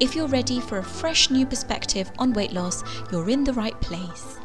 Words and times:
If 0.00 0.16
you're 0.16 0.28
ready 0.28 0.60
for 0.60 0.78
a 0.78 0.82
fresh 0.82 1.28
new 1.28 1.44
perspective 1.44 2.10
on 2.18 2.32
weight 2.32 2.52
loss, 2.54 2.82
you're 3.12 3.28
in 3.28 3.44
the 3.44 3.52
right 3.52 3.78
place. 3.82 4.38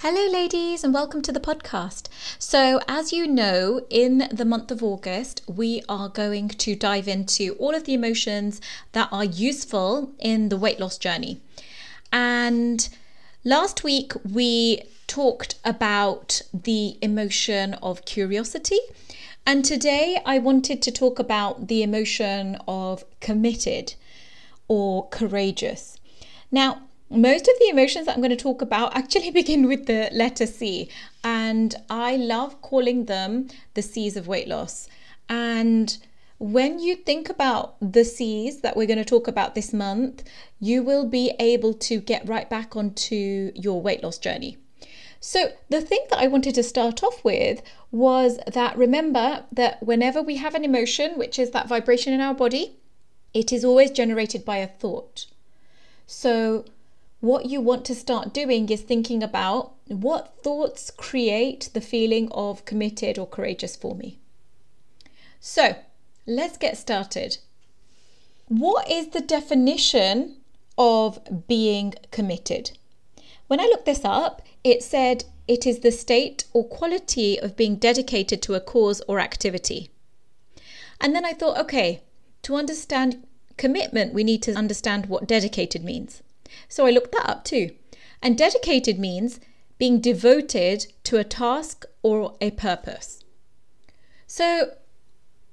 Hello, 0.00 0.30
ladies, 0.30 0.84
and 0.84 0.92
welcome 0.92 1.22
to 1.22 1.32
the 1.32 1.40
podcast. 1.40 2.08
So, 2.38 2.78
as 2.86 3.14
you 3.14 3.26
know, 3.26 3.86
in 3.88 4.28
the 4.30 4.44
month 4.44 4.70
of 4.70 4.82
August, 4.82 5.40
we 5.48 5.82
are 5.88 6.10
going 6.10 6.48
to 6.48 6.76
dive 6.76 7.08
into 7.08 7.54
all 7.58 7.74
of 7.74 7.84
the 7.84 7.94
emotions 7.94 8.60
that 8.92 9.08
are 9.10 9.24
useful 9.24 10.12
in 10.18 10.50
the 10.50 10.58
weight 10.58 10.78
loss 10.78 10.98
journey. 10.98 11.40
And 12.12 12.86
last 13.44 13.82
week, 13.82 14.12
we 14.30 14.82
talked 15.06 15.54
about 15.64 16.42
the 16.52 16.98
emotion 17.00 17.74
of 17.82 18.04
curiosity. 18.04 18.78
And 19.46 19.64
today, 19.64 20.20
I 20.26 20.38
wanted 20.38 20.82
to 20.82 20.92
talk 20.92 21.18
about 21.18 21.68
the 21.68 21.82
emotion 21.82 22.58
of 22.68 23.06
committed 23.20 23.94
or 24.68 25.08
courageous. 25.08 25.98
Now, 26.50 26.82
most 27.10 27.46
of 27.46 27.58
the 27.58 27.68
emotions 27.68 28.06
that 28.06 28.14
I'm 28.14 28.22
going 28.22 28.30
to 28.30 28.36
talk 28.36 28.62
about 28.62 28.96
actually 28.96 29.30
begin 29.42 29.68
with 29.68 29.86
the 29.86 30.08
letter 30.12 30.46
C, 30.46 30.88
and 31.22 31.74
I 31.90 32.16
love 32.16 32.60
calling 32.62 33.04
them 33.04 33.48
the 33.74 33.82
C's 33.82 34.16
of 34.16 34.26
weight 34.26 34.48
loss. 34.48 34.88
And 35.28 35.96
when 36.38 36.80
you 36.80 36.96
think 36.96 37.28
about 37.28 37.76
the 37.80 38.04
C's 38.04 38.62
that 38.62 38.76
we're 38.76 38.86
going 38.86 38.98
to 38.98 39.04
talk 39.04 39.28
about 39.28 39.54
this 39.54 39.72
month, 39.72 40.24
you 40.58 40.82
will 40.82 41.06
be 41.06 41.34
able 41.38 41.74
to 41.74 42.00
get 42.00 42.28
right 42.28 42.50
back 42.50 42.74
onto 42.74 43.52
your 43.54 43.80
weight 43.80 44.02
loss 44.02 44.18
journey. 44.18 44.58
So, 45.20 45.52
the 45.68 45.80
thing 45.80 46.04
that 46.10 46.18
I 46.18 46.26
wanted 46.26 46.56
to 46.56 46.64
start 46.64 47.04
off 47.04 47.24
with 47.24 47.62
was 47.92 48.40
that 48.52 48.76
remember 48.76 49.44
that 49.52 49.80
whenever 49.80 50.20
we 50.20 50.36
have 50.36 50.56
an 50.56 50.64
emotion, 50.64 51.16
which 51.16 51.38
is 51.38 51.52
that 51.52 51.68
vibration 51.68 52.12
in 52.12 52.20
our 52.20 52.34
body, 52.34 52.76
it 53.34 53.52
is 53.52 53.64
always 53.64 53.90
generated 53.90 54.44
by 54.44 54.58
a 54.58 54.66
thought. 54.66 55.26
So, 56.06 56.64
what 57.20 57.46
you 57.46 57.60
want 57.60 57.84
to 57.86 57.94
start 57.94 58.34
doing 58.34 58.68
is 58.68 58.82
thinking 58.82 59.22
about 59.22 59.72
what 59.86 60.34
thoughts 60.42 60.90
create 60.90 61.70
the 61.72 61.80
feeling 61.80 62.28
of 62.32 62.64
committed 62.64 63.18
or 63.18 63.26
courageous 63.26 63.76
for 63.76 63.94
me. 63.94 64.18
So, 65.40 65.76
let's 66.26 66.56
get 66.56 66.76
started. 66.76 67.38
What 68.48 68.90
is 68.90 69.08
the 69.08 69.20
definition 69.20 70.36
of 70.76 71.46
being 71.46 71.94
committed? 72.10 72.72
When 73.46 73.60
I 73.60 73.64
looked 73.64 73.86
this 73.86 74.04
up, 74.04 74.42
it 74.64 74.82
said 74.82 75.24
it 75.48 75.66
is 75.66 75.80
the 75.80 75.92
state 75.92 76.44
or 76.52 76.64
quality 76.64 77.38
of 77.40 77.56
being 77.56 77.76
dedicated 77.76 78.42
to 78.42 78.54
a 78.54 78.60
cause 78.60 79.00
or 79.08 79.20
activity. 79.20 79.90
And 81.00 81.14
then 81.14 81.24
I 81.24 81.32
thought, 81.32 81.58
okay, 81.58 82.02
to 82.42 82.56
understand 82.56 83.26
commitment, 83.56 84.14
we 84.14 84.24
need 84.24 84.42
to 84.42 84.54
understand 84.54 85.06
what 85.06 85.26
dedicated 85.26 85.84
means. 85.84 86.22
So 86.68 86.86
I 86.86 86.90
looked 86.90 87.12
that 87.12 87.28
up 87.28 87.44
too. 87.44 87.70
And 88.20 88.38
dedicated 88.38 88.98
means 88.98 89.40
being 89.78 90.00
devoted 90.00 90.86
to 91.04 91.18
a 91.18 91.24
task 91.24 91.84
or 92.02 92.36
a 92.40 92.50
purpose. 92.52 93.24
So 94.26 94.74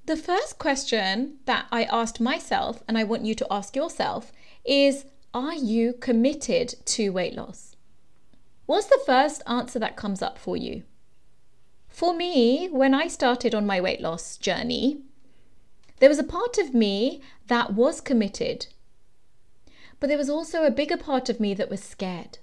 the 0.06 0.18
first 0.18 0.58
question 0.58 1.38
that 1.46 1.66
I 1.72 1.84
asked 1.84 2.20
myself, 2.20 2.82
and 2.88 2.98
I 2.98 3.04
want 3.04 3.26
you 3.26 3.36
to 3.36 3.48
ask 3.52 3.76
yourself, 3.76 4.32
is 4.66 5.06
Are 5.34 5.54
you 5.54 5.94
committed 5.94 6.76
to 6.86 7.10
weight 7.10 7.36
loss? 7.36 7.76
What's 8.66 8.88
the 8.88 9.02
first 9.06 9.42
answer 9.48 9.80
that 9.80 9.96
comes 9.96 10.22
up 10.22 10.38
for 10.38 10.58
you? 10.58 10.84
For 11.88 12.16
me, 12.16 12.70
when 12.70 12.94
I 12.94 13.08
started 13.08 13.54
on 13.54 13.66
my 13.66 13.82
weight 13.82 14.02
loss 14.02 14.38
journey, 14.38 15.02
there 16.00 16.10
was 16.10 16.20
a 16.20 16.24
part 16.24 16.58
of 16.58 16.74
me 16.74 17.22
that 17.48 17.74
was 17.74 18.02
committed, 18.02 18.68
but 20.00 20.08
there 20.08 20.18
was 20.18 20.30
also 20.30 20.64
a 20.64 20.72
bigger 20.72 20.98
part 20.98 21.30
of 21.30 21.40
me 21.40 21.54
that 21.54 21.70
was 21.70 21.84
scared. 21.84 22.38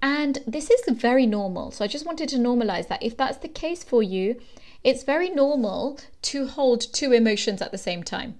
And 0.00 0.38
this 0.46 0.70
is 0.70 0.82
very 0.88 1.26
normal. 1.26 1.70
So 1.70 1.84
I 1.84 1.88
just 1.88 2.06
wanted 2.06 2.28
to 2.28 2.36
normalize 2.36 2.88
that. 2.88 3.02
If 3.02 3.16
that's 3.16 3.38
the 3.38 3.48
case 3.48 3.82
for 3.82 4.02
you, 4.02 4.40
it's 4.84 5.02
very 5.02 5.28
normal 5.28 5.98
to 6.22 6.46
hold 6.46 6.80
two 6.80 7.12
emotions 7.12 7.60
at 7.60 7.72
the 7.72 7.78
same 7.78 8.04
time. 8.04 8.38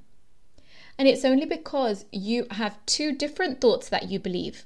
And 0.96 1.08
it's 1.08 1.24
only 1.24 1.46
because 1.46 2.04
you 2.12 2.46
have 2.52 2.84
two 2.86 3.14
different 3.14 3.60
thoughts 3.60 3.88
that 3.88 4.10
you 4.10 4.18
believe. 4.18 4.64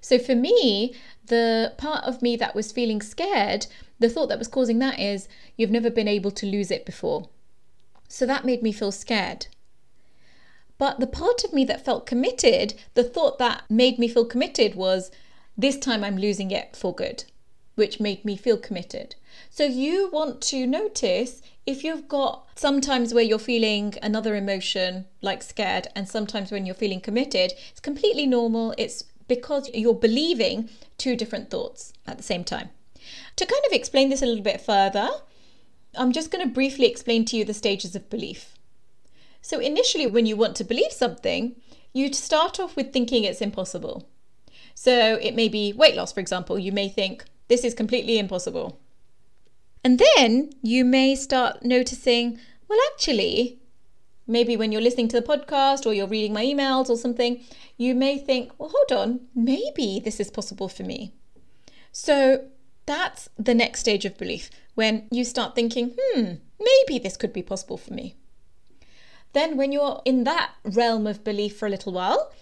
So 0.00 0.18
for 0.18 0.34
me, 0.34 0.94
the 1.26 1.72
part 1.78 2.04
of 2.04 2.22
me 2.22 2.36
that 2.36 2.54
was 2.54 2.72
feeling 2.72 3.00
scared, 3.00 3.66
the 3.98 4.08
thought 4.08 4.28
that 4.28 4.38
was 4.38 4.48
causing 4.48 4.78
that 4.80 4.98
is 4.98 5.28
you've 5.56 5.70
never 5.70 5.90
been 5.90 6.08
able 6.08 6.32
to 6.32 6.46
lose 6.46 6.70
it 6.70 6.84
before. 6.84 7.28
So 8.12 8.26
that 8.26 8.44
made 8.44 8.62
me 8.62 8.72
feel 8.72 8.92
scared. 8.92 9.46
But 10.76 11.00
the 11.00 11.06
part 11.06 11.44
of 11.44 11.54
me 11.54 11.64
that 11.64 11.82
felt 11.82 12.04
committed, 12.04 12.74
the 12.92 13.04
thought 13.04 13.38
that 13.38 13.62
made 13.70 13.98
me 13.98 14.06
feel 14.06 14.26
committed 14.26 14.74
was 14.74 15.10
this 15.56 15.78
time 15.78 16.04
I'm 16.04 16.18
losing 16.18 16.50
it 16.50 16.76
for 16.76 16.94
good, 16.94 17.24
which 17.74 18.00
made 18.00 18.22
me 18.22 18.36
feel 18.36 18.58
committed. 18.58 19.14
So 19.48 19.64
you 19.64 20.10
want 20.12 20.42
to 20.42 20.66
notice 20.66 21.40
if 21.64 21.82
you've 21.82 22.06
got 22.06 22.46
sometimes 22.54 23.14
where 23.14 23.24
you're 23.24 23.38
feeling 23.38 23.94
another 24.02 24.36
emotion 24.36 25.06
like 25.22 25.42
scared, 25.42 25.86
and 25.96 26.06
sometimes 26.06 26.52
when 26.52 26.66
you're 26.66 26.74
feeling 26.74 27.00
committed, 27.00 27.54
it's 27.70 27.80
completely 27.80 28.26
normal. 28.26 28.74
It's 28.76 29.04
because 29.26 29.70
you're 29.72 29.94
believing 29.94 30.68
two 30.98 31.16
different 31.16 31.48
thoughts 31.48 31.94
at 32.06 32.18
the 32.18 32.22
same 32.22 32.44
time. 32.44 32.68
To 33.36 33.46
kind 33.46 33.62
of 33.66 33.72
explain 33.72 34.10
this 34.10 34.20
a 34.20 34.26
little 34.26 34.44
bit 34.44 34.60
further, 34.60 35.08
I'm 35.96 36.12
just 36.12 36.30
going 36.30 36.46
to 36.46 36.52
briefly 36.52 36.86
explain 36.86 37.24
to 37.26 37.36
you 37.36 37.44
the 37.44 37.54
stages 37.54 37.94
of 37.94 38.08
belief. 38.08 38.54
So, 39.42 39.58
initially, 39.58 40.06
when 40.06 40.26
you 40.26 40.36
want 40.36 40.56
to 40.56 40.64
believe 40.64 40.92
something, 40.92 41.56
you 41.92 42.12
start 42.12 42.58
off 42.58 42.76
with 42.76 42.92
thinking 42.92 43.24
it's 43.24 43.40
impossible. 43.40 44.08
So, 44.74 45.16
it 45.16 45.34
may 45.34 45.48
be 45.48 45.72
weight 45.72 45.96
loss, 45.96 46.12
for 46.12 46.20
example. 46.20 46.58
You 46.58 46.72
may 46.72 46.88
think, 46.88 47.24
this 47.48 47.64
is 47.64 47.74
completely 47.74 48.18
impossible. 48.18 48.80
And 49.84 50.00
then 50.16 50.52
you 50.62 50.84
may 50.84 51.14
start 51.16 51.64
noticing, 51.64 52.38
well, 52.68 52.78
actually, 52.92 53.58
maybe 54.26 54.56
when 54.56 54.72
you're 54.72 54.80
listening 54.80 55.08
to 55.08 55.20
the 55.20 55.26
podcast 55.26 55.84
or 55.84 55.92
you're 55.92 56.06
reading 56.06 56.32
my 56.32 56.44
emails 56.44 56.88
or 56.88 56.96
something, 56.96 57.42
you 57.76 57.94
may 57.94 58.16
think, 58.16 58.52
well, 58.58 58.72
hold 58.72 58.98
on, 58.98 59.20
maybe 59.34 60.00
this 60.02 60.20
is 60.20 60.30
possible 60.30 60.68
for 60.68 60.84
me. 60.84 61.12
So, 61.90 62.46
that's 62.86 63.28
the 63.36 63.54
next 63.54 63.80
stage 63.80 64.04
of 64.04 64.16
belief 64.16 64.50
when 64.74 65.06
you 65.10 65.24
start 65.24 65.54
thinking, 65.54 65.94
hmm, 65.98 66.34
maybe 66.60 66.98
this 66.98 67.16
could 67.16 67.32
be 67.32 67.42
possible 67.42 67.76
for 67.76 67.92
me. 67.92 68.16
Then, 69.32 69.56
when 69.56 69.72
you're 69.72 70.02
in 70.04 70.24
that 70.24 70.52
realm 70.64 71.06
of 71.06 71.24
belief 71.24 71.56
for 71.56 71.66
a 71.66 71.70
little 71.70 71.92
while, 71.92 72.32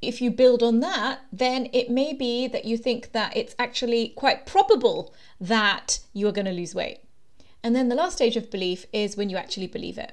if 0.00 0.20
you 0.20 0.30
build 0.30 0.62
on 0.62 0.80
that, 0.80 1.20
then 1.32 1.68
it 1.72 1.90
may 1.90 2.12
be 2.12 2.46
that 2.48 2.64
you 2.64 2.76
think 2.76 3.12
that 3.12 3.36
it's 3.36 3.54
actually 3.58 4.08
quite 4.08 4.46
probable 4.46 5.14
that 5.40 6.00
you 6.12 6.26
are 6.28 6.32
going 6.32 6.46
to 6.46 6.52
lose 6.52 6.74
weight. 6.74 7.00
And 7.62 7.74
then 7.74 7.88
the 7.88 7.94
last 7.94 8.16
stage 8.16 8.36
of 8.36 8.50
belief 8.50 8.86
is 8.92 9.16
when 9.16 9.30
you 9.30 9.36
actually 9.36 9.66
believe 9.66 9.98
it. 9.98 10.12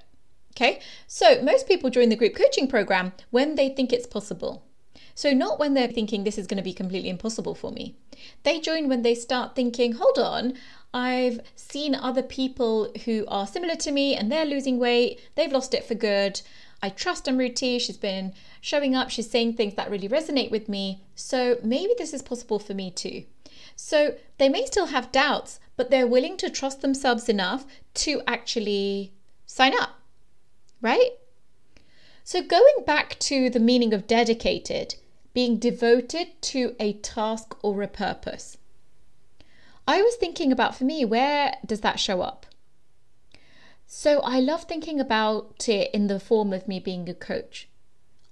Okay, 0.56 0.82
so 1.08 1.42
most 1.42 1.68
people 1.68 1.90
during 1.90 2.10
the 2.10 2.16
group 2.16 2.36
coaching 2.36 2.68
program, 2.68 3.14
when 3.32 3.56
they 3.56 3.70
think 3.70 3.92
it's 3.92 4.06
possible, 4.06 4.64
so, 5.16 5.32
not 5.32 5.60
when 5.60 5.76
they're 5.76 5.88
thinking 5.88 6.24
this 6.24 6.40
is 6.40 6.48
going 6.48 6.58
to 6.58 6.64
be 6.64 6.74
completely 6.74 7.10
impossible 7.10 7.54
for 7.54 7.72
me. 7.72 7.96
They 8.42 8.60
join 8.60 8.88
when 8.88 9.04
they 9.04 9.14
start 9.14 9.56
thinking, 9.56 9.94
hold 9.94 10.18
on, 10.18 10.54
I've 10.94 11.40
seen 11.56 11.96
other 11.96 12.22
people 12.22 12.92
who 13.06 13.26
are 13.28 13.48
similar 13.48 13.76
to 13.78 13.92
me 13.92 14.16
and 14.16 14.32
they're 14.32 14.46
losing 14.46 14.78
weight, 14.78 15.20
they've 15.36 15.52
lost 15.52 15.74
it 15.74 15.84
for 15.84 15.96
good. 15.96 16.42
I 16.84 16.90
trust 16.90 17.26
Amruti, 17.26 17.82
she's 17.82 17.98
been 17.98 18.34
showing 18.62 18.94
up, 18.94 19.10
she's 19.10 19.30
saying 19.30 19.54
things 19.54 19.74
that 19.76 19.90
really 19.90 20.08
resonate 20.08 20.52
with 20.52 20.70
me. 20.70 21.02
So, 21.16 21.58
maybe 21.64 21.94
this 21.98 22.14
is 22.14 22.22
possible 22.22 22.60
for 22.60 22.74
me 22.74 22.92
too. 22.92 23.24
So, 23.76 24.16
they 24.38 24.50
may 24.50 24.66
still 24.66 24.88
have 24.88 25.12
doubts, 25.12 25.60
but 25.78 25.90
they're 25.90 26.06
willing 26.06 26.38
to 26.38 26.50
trust 26.50 26.82
themselves 26.82 27.28
enough 27.28 27.66
to 27.96 28.22
actually 28.28 29.14
sign 29.48 29.74
up, 29.76 30.00
right? 30.82 31.12
So, 32.24 32.42
going 32.42 32.84
back 32.86 33.18
to 33.22 33.50
the 33.50 33.60
meaning 33.60 33.94
of 33.94 34.06
dedicated, 34.06 34.96
being 35.34 35.58
devoted 35.58 36.40
to 36.42 36.76
a 36.80 36.94
task 36.94 37.56
or 37.64 37.82
a 37.82 37.88
purpose. 37.88 38.58
I 39.88 40.02
was 40.02 40.16
thinking 40.16 40.52
about 40.52 40.76
for 40.76 40.86
me, 40.86 41.04
where 41.04 41.56
does 41.66 41.82
that 41.82 42.00
show 42.00 42.22
up? 42.22 42.46
So 43.86 44.22
I 44.22 44.40
love 44.40 44.64
thinking 44.64 45.00
about 45.00 45.68
it 45.68 45.92
in 45.94 46.08
the 46.08 46.20
form 46.20 46.54
of 46.54 46.68
me 46.68 46.80
being 46.80 47.10
a 47.10 47.14
coach. 47.14 47.68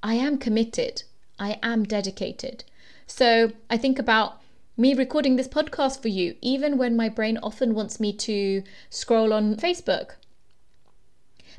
I 0.02 0.16
am 0.16 0.38
committed, 0.38 1.04
I 1.38 1.60
am 1.62 1.84
dedicated. 1.84 2.64
So 3.06 3.52
I 3.70 3.78
think 3.78 4.00
about 4.00 4.42
me 4.78 4.94
recording 4.94 5.36
this 5.36 5.50
podcast 5.50 6.02
for 6.02 6.08
you, 6.08 6.36
even 6.42 6.78
when 6.78 6.96
my 6.96 7.10
brain 7.10 7.38
often 7.44 7.76
wants 7.76 8.00
me 8.00 8.14
to 8.14 8.64
scroll 8.90 9.34
on 9.34 9.56
Facebook. 9.56 10.16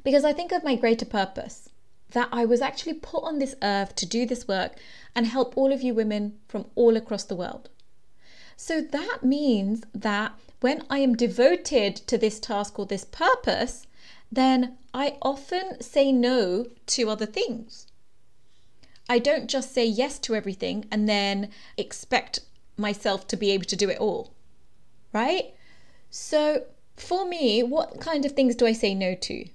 Because 0.02 0.24
I 0.24 0.32
think 0.32 0.50
of 0.52 0.64
my 0.64 0.74
greater 0.74 1.04
purpose 1.04 1.68
that 2.12 2.28
I 2.32 2.46
was 2.46 2.62
actually 2.62 2.94
put 2.94 3.22
on 3.24 3.38
this 3.38 3.54
earth 3.62 3.94
to 3.96 4.06
do 4.06 4.24
this 4.26 4.48
work 4.48 4.72
and 5.14 5.26
help 5.26 5.56
all 5.56 5.72
of 5.72 5.82
you 5.82 5.94
women 5.94 6.38
from 6.48 6.66
all 6.74 6.96
across 6.96 7.24
the 7.24 7.36
world. 7.36 7.68
So 8.56 8.80
that 8.80 9.18
means 9.22 9.84
that 9.94 10.32
when 10.60 10.84
I 10.88 10.98
am 10.98 11.16
devoted 11.16 11.96
to 11.96 12.16
this 12.16 12.38
task 12.38 12.78
or 12.78 12.86
this 12.86 13.04
purpose, 13.04 13.86
then 14.30 14.78
I 14.94 15.16
often 15.20 15.80
say 15.82 16.12
no 16.12 16.66
to 16.86 17.10
other 17.10 17.26
things. 17.26 17.86
I 19.08 19.18
don't 19.18 19.48
just 19.48 19.74
say 19.74 19.84
yes 19.84 20.18
to 20.20 20.34
everything 20.34 20.86
and 20.90 21.08
then 21.08 21.50
expect 21.76 22.40
myself 22.76 23.26
to 23.28 23.36
be 23.36 23.50
able 23.50 23.64
to 23.66 23.76
do 23.76 23.90
it 23.90 23.98
all, 23.98 24.32
right? 25.12 25.54
So, 26.10 26.64
for 26.96 27.26
me, 27.26 27.62
what 27.62 28.00
kind 28.00 28.24
of 28.24 28.32
things 28.32 28.54
do 28.54 28.66
I 28.66 28.72
say 28.72 28.94
no 28.94 29.14
to? 29.14 29.48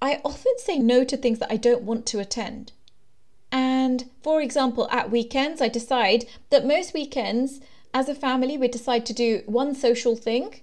I 0.00 0.20
often 0.24 0.52
say 0.58 0.78
no 0.78 1.04
to 1.04 1.16
things 1.16 1.38
that 1.38 1.50
I 1.52 1.56
don't 1.56 1.82
want 1.82 2.06
to 2.06 2.18
attend. 2.18 2.72
And 3.52 4.10
for 4.22 4.40
example, 4.40 4.88
at 4.90 5.10
weekends, 5.10 5.60
I 5.60 5.68
decide 5.68 6.26
that 6.50 6.66
most 6.66 6.94
weekends, 6.94 7.60
as 7.94 8.08
a 8.08 8.14
family, 8.14 8.56
we 8.56 8.68
decide 8.68 9.04
to 9.06 9.12
do 9.12 9.42
one 9.46 9.74
social 9.74 10.16
thing 10.16 10.60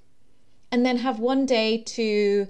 and 0.72 0.86
then 0.86 0.98
have 0.98 1.20
one 1.20 1.46
day 1.46 1.78
to 1.78 2.48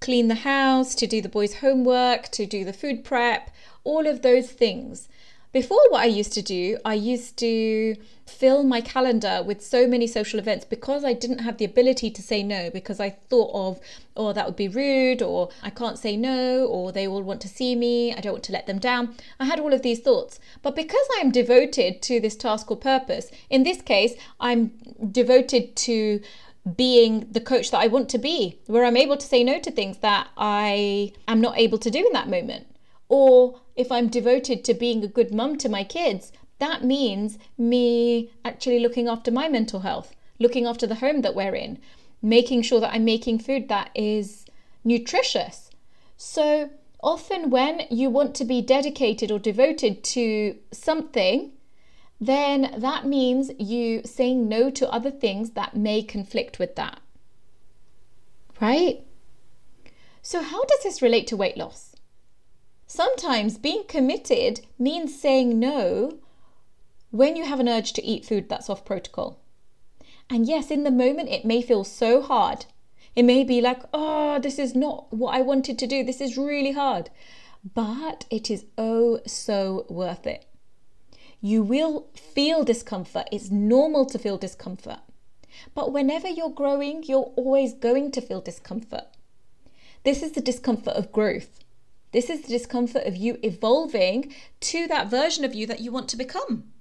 clean 0.00 0.28
the 0.28 0.36
house, 0.36 0.94
to 0.94 1.06
do 1.06 1.20
the 1.20 1.28
boys' 1.28 1.54
homework, 1.54 2.28
to 2.30 2.46
do 2.46 2.64
the 2.64 2.72
food 2.72 3.04
prep, 3.04 3.50
all 3.84 4.06
of 4.06 4.22
those 4.22 4.50
things. 4.50 5.08
Before, 5.56 5.80
what 5.88 6.02
I 6.02 6.04
used 6.20 6.34
to 6.34 6.42
do, 6.42 6.76
I 6.84 6.92
used 6.92 7.38
to 7.38 7.96
fill 8.26 8.62
my 8.62 8.82
calendar 8.82 9.42
with 9.42 9.64
so 9.64 9.88
many 9.88 10.06
social 10.06 10.38
events 10.38 10.66
because 10.66 11.02
I 11.02 11.14
didn't 11.14 11.38
have 11.38 11.56
the 11.56 11.64
ability 11.64 12.10
to 12.10 12.20
say 12.20 12.42
no, 12.42 12.68
because 12.68 13.00
I 13.00 13.08
thought 13.08 13.52
of, 13.54 13.80
oh, 14.18 14.34
that 14.34 14.44
would 14.44 14.56
be 14.56 14.68
rude, 14.68 15.22
or 15.22 15.48
I 15.62 15.70
can't 15.70 15.98
say 15.98 16.14
no, 16.14 16.66
or 16.66 16.92
they 16.92 17.08
all 17.08 17.22
want 17.22 17.40
to 17.40 17.48
see 17.48 17.74
me, 17.74 18.12
I 18.12 18.20
don't 18.20 18.34
want 18.34 18.44
to 18.44 18.52
let 18.52 18.66
them 18.66 18.78
down. 18.78 19.16
I 19.40 19.46
had 19.46 19.58
all 19.58 19.72
of 19.72 19.80
these 19.80 20.00
thoughts. 20.00 20.38
But 20.60 20.76
because 20.76 21.08
I 21.16 21.20
am 21.22 21.30
devoted 21.30 22.02
to 22.02 22.20
this 22.20 22.36
task 22.36 22.70
or 22.70 22.76
purpose, 22.76 23.30
in 23.48 23.62
this 23.62 23.80
case, 23.80 24.12
I'm 24.38 24.72
devoted 25.10 25.74
to 25.76 26.20
being 26.76 27.28
the 27.30 27.40
coach 27.40 27.70
that 27.70 27.80
I 27.80 27.86
want 27.86 28.10
to 28.10 28.18
be, 28.18 28.58
where 28.66 28.84
I'm 28.84 28.98
able 28.98 29.16
to 29.16 29.26
say 29.26 29.42
no 29.42 29.58
to 29.60 29.70
things 29.70 29.96
that 30.00 30.28
I 30.36 31.14
am 31.26 31.40
not 31.40 31.56
able 31.56 31.78
to 31.78 31.90
do 31.90 32.06
in 32.06 32.12
that 32.12 32.28
moment. 32.28 32.66
Or 33.08 33.60
if 33.76 33.92
I'm 33.92 34.08
devoted 34.08 34.64
to 34.64 34.74
being 34.74 35.04
a 35.04 35.08
good 35.08 35.32
mum 35.32 35.58
to 35.58 35.68
my 35.68 35.84
kids, 35.84 36.32
that 36.58 36.84
means 36.84 37.38
me 37.58 38.30
actually 38.44 38.78
looking 38.78 39.08
after 39.08 39.30
my 39.30 39.48
mental 39.48 39.80
health, 39.80 40.14
looking 40.38 40.66
after 40.66 40.86
the 40.86 40.96
home 40.96 41.20
that 41.22 41.34
we're 41.34 41.54
in, 41.54 41.78
making 42.22 42.62
sure 42.62 42.80
that 42.80 42.92
I'm 42.92 43.04
making 43.04 43.40
food 43.40 43.68
that 43.68 43.90
is 43.94 44.46
nutritious. 44.84 45.70
So 46.16 46.70
often, 47.02 47.50
when 47.50 47.82
you 47.90 48.08
want 48.08 48.34
to 48.36 48.44
be 48.44 48.62
dedicated 48.62 49.30
or 49.30 49.38
devoted 49.38 50.02
to 50.04 50.56
something, 50.72 51.52
then 52.20 52.74
that 52.78 53.04
means 53.04 53.50
you 53.58 54.02
saying 54.04 54.48
no 54.48 54.70
to 54.70 54.90
other 54.90 55.10
things 55.10 55.50
that 55.50 55.76
may 55.76 56.02
conflict 56.02 56.58
with 56.58 56.74
that. 56.76 57.00
Right? 58.60 59.04
So, 60.22 60.42
how 60.42 60.64
does 60.64 60.82
this 60.82 61.02
relate 61.02 61.26
to 61.28 61.36
weight 61.36 61.58
loss? 61.58 61.95
Sometimes 62.86 63.58
being 63.58 63.84
committed 63.88 64.60
means 64.78 65.20
saying 65.20 65.58
no 65.58 66.18
when 67.10 67.34
you 67.34 67.44
have 67.44 67.60
an 67.60 67.68
urge 67.68 67.92
to 67.94 68.04
eat 68.04 68.24
food 68.24 68.48
that's 68.48 68.70
off 68.70 68.84
protocol. 68.84 69.40
And 70.30 70.46
yes, 70.46 70.70
in 70.70 70.84
the 70.84 70.90
moment, 70.90 71.28
it 71.28 71.44
may 71.44 71.62
feel 71.62 71.84
so 71.84 72.22
hard. 72.22 72.66
It 73.14 73.24
may 73.24 73.44
be 73.44 73.60
like, 73.60 73.80
oh, 73.94 74.38
this 74.38 74.58
is 74.58 74.74
not 74.74 75.12
what 75.12 75.34
I 75.34 75.40
wanted 75.40 75.78
to 75.78 75.86
do. 75.86 76.04
This 76.04 76.20
is 76.20 76.36
really 76.36 76.72
hard. 76.72 77.10
But 77.74 78.26
it 78.30 78.50
is 78.50 78.66
oh 78.76 79.20
so 79.26 79.86
worth 79.88 80.26
it. 80.26 80.46
You 81.40 81.62
will 81.62 82.08
feel 82.14 82.64
discomfort. 82.64 83.28
It's 83.32 83.50
normal 83.50 84.06
to 84.06 84.18
feel 84.18 84.38
discomfort. 84.38 85.00
But 85.74 85.92
whenever 85.92 86.28
you're 86.28 86.50
growing, 86.50 87.02
you're 87.04 87.32
always 87.36 87.72
going 87.72 88.12
to 88.12 88.20
feel 88.20 88.40
discomfort. 88.40 89.04
This 90.04 90.22
is 90.22 90.32
the 90.32 90.40
discomfort 90.40 90.94
of 90.94 91.12
growth. 91.12 91.64
This 92.12 92.30
is 92.30 92.42
the 92.42 92.48
discomfort 92.48 93.04
of 93.04 93.16
you 93.16 93.38
evolving 93.42 94.34
to 94.60 94.86
that 94.88 95.10
version 95.10 95.44
of 95.44 95.54
you 95.54 95.66
that 95.66 95.80
you 95.80 95.90
want 95.92 96.08
to 96.10 96.16
become. 96.16 96.72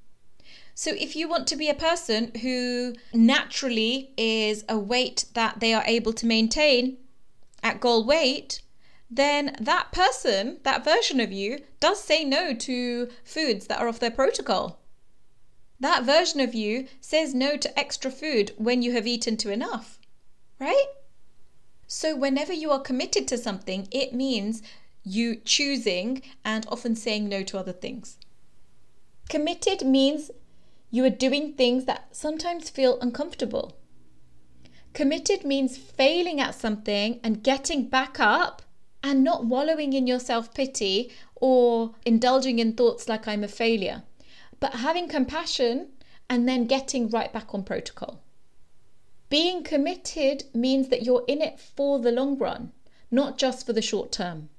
So, 0.78 0.92
if 0.92 1.16
you 1.16 1.30
want 1.30 1.48
to 1.48 1.56
be 1.56 1.70
a 1.70 1.74
person 1.74 2.34
who 2.42 2.96
naturally 3.14 4.12
is 4.18 4.66
a 4.68 4.78
weight 4.78 5.26
that 5.34 5.62
they 5.62 5.74
are 5.74 5.84
able 5.86 6.12
to 6.14 6.26
maintain 6.26 6.98
at 7.64 7.80
goal 7.80 8.04
weight, 8.04 8.62
then 9.10 9.56
that 9.60 9.92
person, 9.92 10.60
that 10.64 10.84
version 10.84 11.20
of 11.20 11.32
you, 11.32 11.64
does 11.80 12.04
say 12.04 12.24
no 12.26 12.54
to 12.54 13.10
foods 13.24 13.68
that 13.68 13.80
are 13.80 13.88
off 13.88 14.00
their 14.00 14.12
protocol. 14.12 14.80
That 15.80 16.04
version 16.04 16.40
of 16.40 16.54
you 16.54 16.88
says 17.00 17.34
no 17.34 17.56
to 17.58 17.80
extra 17.80 18.12
food 18.12 18.54
when 18.58 18.82
you 18.82 18.92
have 18.94 19.08
eaten 19.08 19.38
to 19.38 19.52
enough, 19.52 20.00
right? 20.60 20.88
So, 21.88 22.16
whenever 22.16 22.52
you 22.54 22.72
are 22.72 22.80
committed 22.82 23.28
to 23.30 23.38
something, 23.38 23.88
it 23.92 24.14
means 24.14 24.62
you 25.06 25.36
choosing 25.36 26.22
and 26.44 26.66
often 26.68 26.96
saying 26.96 27.30
no 27.30 27.44
to 27.44 27.58
other 27.58 27.72
things. 27.72 28.18
Committed 29.30 29.84
means 29.84 30.32
you 30.90 31.06
are 31.06 31.10
doing 31.10 31.54
things 31.54 31.86
that 31.86 32.16
sometimes 32.16 32.70
feel 32.70 33.00
uncomfortable. 33.00 33.78
Committed 34.94 35.44
means 35.44 35.78
failing 35.78 36.40
at 36.40 36.56
something 36.56 37.20
and 37.24 37.44
getting 37.44 37.88
back 37.88 38.20
up 38.20 38.62
and 39.04 39.24
not 39.24 39.46
wallowing 39.46 39.94
in 39.94 40.08
your 40.08 40.20
self 40.20 40.54
pity 40.54 41.12
or 41.36 41.94
indulging 42.06 42.60
in 42.60 42.74
thoughts 42.74 43.08
like 43.08 43.28
I'm 43.28 43.44
a 43.44 43.48
failure, 43.48 44.04
but 44.60 44.76
having 44.76 45.08
compassion 45.08 45.90
and 46.30 46.48
then 46.48 46.66
getting 46.66 47.10
right 47.10 47.32
back 47.32 47.54
on 47.54 47.64
protocol. 47.64 48.22
Being 49.30 49.64
committed 49.64 50.46
means 50.54 50.88
that 50.90 51.04
you're 51.04 51.26
in 51.28 51.42
it 51.42 51.60
for 51.60 52.00
the 52.00 52.12
long 52.12 52.38
run, 52.38 52.72
not 53.12 53.38
just 53.38 53.66
for 53.66 53.74
the 53.74 53.82
short 53.82 54.12
term. 54.12 54.50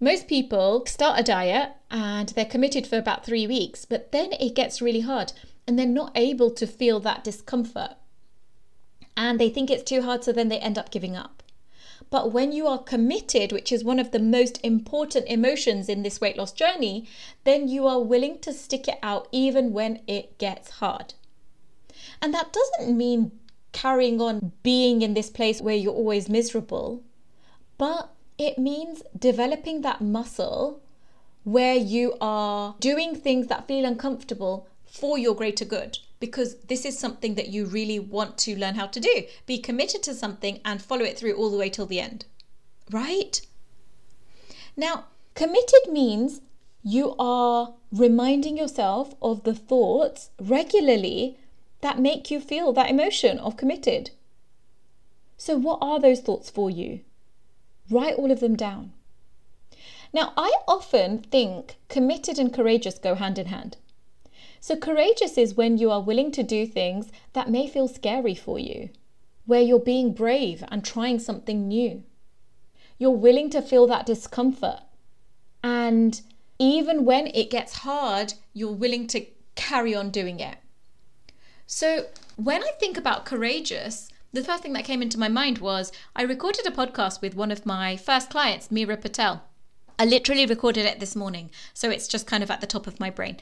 Most 0.00 0.28
people 0.28 0.84
start 0.86 1.20
a 1.20 1.22
diet 1.22 1.72
and 1.90 2.30
they're 2.30 2.44
committed 2.44 2.86
for 2.86 2.98
about 2.98 3.24
three 3.24 3.46
weeks, 3.46 3.84
but 3.84 4.12
then 4.12 4.32
it 4.32 4.54
gets 4.54 4.82
really 4.82 5.00
hard 5.00 5.32
and 5.66 5.78
they're 5.78 5.86
not 5.86 6.12
able 6.14 6.50
to 6.50 6.66
feel 6.66 7.00
that 7.00 7.24
discomfort. 7.24 7.92
And 9.16 9.38
they 9.38 9.48
think 9.48 9.70
it's 9.70 9.88
too 9.88 10.02
hard, 10.02 10.24
so 10.24 10.32
then 10.32 10.48
they 10.48 10.58
end 10.58 10.76
up 10.76 10.90
giving 10.90 11.16
up. 11.16 11.42
But 12.10 12.32
when 12.32 12.52
you 12.52 12.66
are 12.66 12.82
committed, 12.82 13.52
which 13.52 13.72
is 13.72 13.84
one 13.84 13.98
of 13.98 14.10
the 14.10 14.18
most 14.18 14.60
important 14.62 15.26
emotions 15.28 15.88
in 15.88 16.02
this 16.02 16.20
weight 16.20 16.36
loss 16.36 16.52
journey, 16.52 17.08
then 17.44 17.68
you 17.68 17.86
are 17.86 18.00
willing 18.00 18.38
to 18.40 18.52
stick 18.52 18.88
it 18.88 18.98
out 19.02 19.28
even 19.32 19.72
when 19.72 20.00
it 20.06 20.38
gets 20.38 20.70
hard. 20.70 21.14
And 22.20 22.34
that 22.34 22.52
doesn't 22.52 22.96
mean 22.96 23.32
carrying 23.72 24.20
on 24.20 24.52
being 24.62 25.02
in 25.02 25.14
this 25.14 25.30
place 25.30 25.60
where 25.60 25.74
you're 25.74 25.92
always 25.92 26.28
miserable, 26.28 27.02
but 27.78 28.13
it 28.38 28.58
means 28.58 29.02
developing 29.16 29.82
that 29.82 30.00
muscle 30.00 30.80
where 31.44 31.74
you 31.74 32.16
are 32.20 32.74
doing 32.80 33.14
things 33.14 33.46
that 33.48 33.68
feel 33.68 33.84
uncomfortable 33.84 34.66
for 34.86 35.18
your 35.18 35.34
greater 35.34 35.64
good 35.64 35.98
because 36.18 36.56
this 36.68 36.84
is 36.84 36.98
something 36.98 37.34
that 37.34 37.48
you 37.48 37.66
really 37.66 37.98
want 37.98 38.38
to 38.38 38.56
learn 38.56 38.76
how 38.76 38.86
to 38.86 39.00
do. 39.00 39.24
Be 39.44 39.58
committed 39.58 40.02
to 40.04 40.14
something 40.14 40.60
and 40.64 40.80
follow 40.80 41.04
it 41.04 41.18
through 41.18 41.34
all 41.34 41.50
the 41.50 41.58
way 41.58 41.68
till 41.68 41.86
the 41.86 42.00
end. 42.00 42.24
Right? 42.90 43.40
Now, 44.76 45.04
committed 45.34 45.90
means 45.90 46.40
you 46.82 47.14
are 47.18 47.74
reminding 47.92 48.56
yourself 48.56 49.14
of 49.20 49.44
the 49.44 49.54
thoughts 49.54 50.30
regularly 50.40 51.38
that 51.82 51.98
make 51.98 52.30
you 52.30 52.40
feel 52.40 52.72
that 52.72 52.90
emotion 52.90 53.38
of 53.38 53.56
committed. 53.56 54.10
So, 55.36 55.56
what 55.56 55.78
are 55.82 56.00
those 56.00 56.20
thoughts 56.20 56.48
for 56.48 56.70
you? 56.70 57.00
Write 57.90 58.14
all 58.14 58.30
of 58.30 58.40
them 58.40 58.56
down. 58.56 58.92
Now, 60.12 60.32
I 60.36 60.52
often 60.68 61.18
think 61.18 61.76
committed 61.88 62.38
and 62.38 62.52
courageous 62.52 62.98
go 62.98 63.14
hand 63.14 63.38
in 63.38 63.46
hand. 63.46 63.76
So, 64.60 64.76
courageous 64.76 65.36
is 65.36 65.56
when 65.56 65.76
you 65.76 65.90
are 65.90 66.00
willing 66.00 66.30
to 66.32 66.42
do 66.42 66.66
things 66.66 67.10
that 67.32 67.50
may 67.50 67.66
feel 67.66 67.88
scary 67.88 68.34
for 68.34 68.58
you, 68.58 68.90
where 69.44 69.60
you're 69.60 69.78
being 69.78 70.14
brave 70.14 70.64
and 70.68 70.84
trying 70.84 71.18
something 71.18 71.68
new. 71.68 72.04
You're 72.96 73.10
willing 73.10 73.50
to 73.50 73.60
feel 73.60 73.86
that 73.88 74.06
discomfort. 74.06 74.80
And 75.62 76.20
even 76.58 77.04
when 77.04 77.26
it 77.26 77.50
gets 77.50 77.78
hard, 77.78 78.34
you're 78.52 78.72
willing 78.72 79.06
to 79.08 79.26
carry 79.54 79.94
on 79.94 80.10
doing 80.10 80.40
it. 80.40 80.56
So, 81.66 82.06
when 82.36 82.62
I 82.62 82.70
think 82.78 82.96
about 82.96 83.26
courageous, 83.26 84.08
the 84.34 84.42
first 84.44 84.62
thing 84.62 84.72
that 84.72 84.84
came 84.84 85.00
into 85.00 85.18
my 85.18 85.28
mind 85.28 85.58
was 85.58 85.92
I 86.16 86.22
recorded 86.22 86.66
a 86.66 86.70
podcast 86.70 87.22
with 87.22 87.36
one 87.36 87.52
of 87.52 87.64
my 87.64 87.96
first 87.96 88.30
clients, 88.30 88.70
Mira 88.70 88.96
Patel. 88.96 89.44
I 89.96 90.04
literally 90.04 90.44
recorded 90.44 90.84
it 90.86 90.98
this 90.98 91.14
morning, 91.14 91.50
so 91.72 91.88
it's 91.88 92.08
just 92.08 92.26
kind 92.26 92.42
of 92.42 92.50
at 92.50 92.60
the 92.60 92.66
top 92.66 92.88
of 92.88 92.98
my 92.98 93.10
brain. 93.10 93.36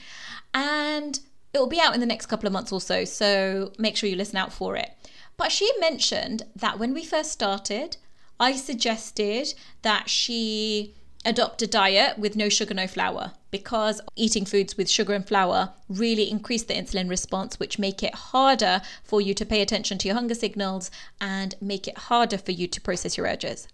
And 0.53 1.19
It 1.53 1.59
will 1.59 1.67
be 1.67 1.81
out 1.81 1.95
in 1.95 2.01
the 2.01 2.07
next 2.07 2.27
couple 2.27 2.47
of 2.47 2.53
months 2.53 2.73
or 2.73 2.81
so, 2.81 3.05
so 3.05 3.73
make 3.79 3.97
sure 3.97 4.09
you 4.09 4.17
listen 4.17 4.39
out 4.39 4.53
for 4.53 4.77
it. 4.77 4.91
But 5.37 5.53
she 5.53 5.71
mentioned 5.81 6.45
that 6.57 6.79
when 6.79 6.95
we 6.95 7.05
first 7.05 7.31
started, 7.31 7.99
I 8.41 8.57
suggested 8.57 9.55
that 9.83 10.09
she 10.09 10.95
adopt 11.25 11.63
a 11.63 11.67
diet 11.67 12.19
with 12.19 12.37
no 12.37 12.49
sugar, 12.49 12.75
no 12.75 12.87
flour, 12.87 13.33
because 13.53 14.01
eating 14.17 14.45
foods 14.45 14.77
with 14.77 14.91
sugar 14.91 15.13
and 15.13 15.29
flour 15.29 15.75
really 15.89 16.29
increase 16.29 16.65
the 16.65 16.75
insulin 16.75 17.09
response, 17.09 17.61
which 17.61 17.79
make 17.79 18.03
it 18.03 18.15
harder 18.15 18.81
for 19.05 19.21
you 19.21 19.35
to 19.35 19.47
pay 19.47 19.61
attention 19.61 19.99
to 19.99 20.09
your 20.09 20.17
hunger 20.17 20.35
signals 20.35 20.91
and 21.21 21.55
make 21.61 21.87
it 21.87 21.97
harder 21.97 22.39
for 22.39 22.51
you 22.51 22.67
to 22.67 22.81
process 22.81 23.17
your 23.17 23.27
urges. 23.27 23.69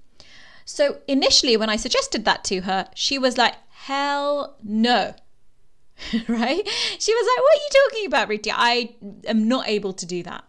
So 0.66 0.98
initially, 1.06 1.56
when 1.56 1.70
I 1.70 1.76
suggested 1.76 2.26
that 2.26 2.44
to 2.44 2.62
her, 2.62 2.88
she 2.94 3.18
was 3.18 3.38
like, 3.38 3.54
hell 3.70 4.56
no. 4.62 5.14
right? 6.28 6.68
She 6.98 7.14
was 7.14 7.28
like, 7.28 7.42
What 7.44 7.56
are 7.56 7.62
you 7.62 7.70
talking 7.90 8.06
about, 8.06 8.28
Riti? 8.28 8.52
I 8.54 8.94
am 9.26 9.48
not 9.48 9.68
able 9.68 9.92
to 9.94 10.06
do 10.06 10.22
that. 10.24 10.44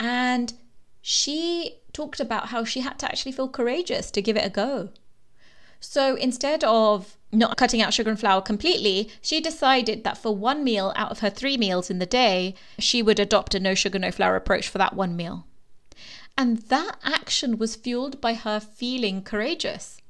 And 0.00 0.54
she 1.02 1.80
talked 1.92 2.20
about 2.20 2.48
how 2.48 2.64
she 2.64 2.80
had 2.80 2.98
to 3.00 3.06
actually 3.06 3.32
feel 3.32 3.48
courageous 3.48 4.10
to 4.12 4.22
give 4.22 4.36
it 4.36 4.46
a 4.46 4.50
go. 4.50 4.90
So 5.80 6.16
instead 6.16 6.64
of 6.64 7.17
not 7.30 7.56
cutting 7.56 7.82
out 7.82 7.92
sugar 7.92 8.10
and 8.10 8.18
flour 8.18 8.40
completely, 8.40 9.10
she 9.20 9.40
decided 9.40 10.04
that 10.04 10.18
for 10.18 10.34
one 10.34 10.64
meal 10.64 10.92
out 10.96 11.10
of 11.10 11.18
her 11.18 11.30
three 11.30 11.56
meals 11.56 11.90
in 11.90 11.98
the 11.98 12.06
day, 12.06 12.54
she 12.78 13.02
would 13.02 13.20
adopt 13.20 13.54
a 13.54 13.60
no 13.60 13.74
sugar, 13.74 13.98
no 13.98 14.10
flour 14.10 14.36
approach 14.36 14.68
for 14.68 14.78
that 14.78 14.94
one 14.94 15.16
meal. 15.16 15.46
And 16.36 16.58
that 16.68 16.98
action 17.02 17.58
was 17.58 17.76
fueled 17.76 18.20
by 18.20 18.34
her 18.34 18.60
feeling 18.60 19.22
courageous. 19.22 20.00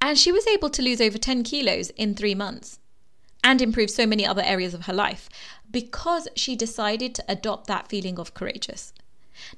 And 0.00 0.18
she 0.18 0.32
was 0.32 0.46
able 0.46 0.70
to 0.70 0.82
lose 0.82 1.00
over 1.00 1.18
10 1.18 1.44
kilos 1.44 1.90
in 1.90 2.14
three 2.14 2.34
months 2.34 2.78
and 3.42 3.62
improve 3.62 3.90
so 3.90 4.06
many 4.06 4.26
other 4.26 4.42
areas 4.42 4.74
of 4.74 4.86
her 4.86 4.92
life 4.92 5.28
because 5.70 6.28
she 6.34 6.56
decided 6.56 7.14
to 7.14 7.24
adopt 7.28 7.66
that 7.68 7.88
feeling 7.88 8.18
of 8.18 8.34
courageous. 8.34 8.92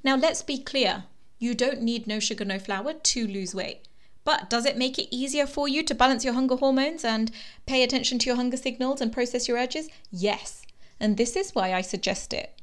Now, 0.05 0.17
let's 0.17 0.43
be 0.43 0.59
clear 0.59 1.05
you 1.39 1.55
don't 1.55 1.83
need 1.83 2.07
no 2.07 2.21
sugar, 2.21 2.45
no 2.45 2.59
flour 2.59 2.93
to 2.93 3.27
lose 3.27 3.55
weight. 3.55 3.89
But 4.25 4.49
does 4.49 4.65
it 4.65 4.77
make 4.77 4.99
it 4.99 5.15
easier 5.15 5.47
for 5.47 5.69
you 5.69 5.83
to 5.83 5.95
balance 5.95 6.25
your 6.25 6.35
hunger 6.35 6.57
hormones 6.57 7.05
and 7.05 7.31
pay 7.67 7.83
attention 7.83 8.19
to 8.21 8.27
your 8.27 8.37
hunger 8.37 8.57
signals 8.57 9.01
and 9.01 9.13
process 9.13 9.49
your 9.49 9.59
urges? 9.59 9.89
Yes. 10.11 10.63
And 11.01 11.17
this 11.17 11.35
is 11.35 11.55
why 11.55 11.73
I 11.73 11.81
suggest 11.81 12.33
it. 12.33 12.61